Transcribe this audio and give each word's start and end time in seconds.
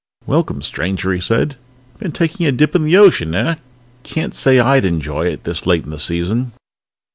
"Welcome, 0.25 0.63
stranger," 0.63 1.13
he 1.13 1.19
said. 1.19 1.57
"Been 1.99 2.11
taking 2.11 2.47
a 2.47 2.51
dip 2.51 2.73
in 2.75 2.85
the 2.85 2.97
ocean, 2.97 3.35
eh? 3.35 3.57
Can't 4.01 4.33
say 4.33 4.59
I'd 4.59 4.83
enjoy 4.83 5.27
it, 5.27 5.43
this 5.43 5.67
late 5.67 5.83
in 5.83 5.91
the 5.91 5.99
season!" 5.99 6.53